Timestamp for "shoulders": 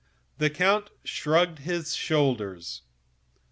1.93-2.81